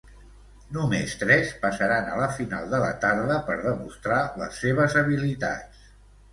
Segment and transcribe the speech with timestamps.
[0.77, 5.89] Només tres passaran a la final de la tarda per demostrar les seves habilitats.